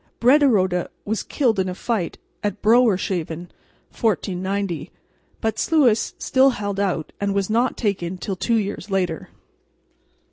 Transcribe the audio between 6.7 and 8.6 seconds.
out and was not taken till two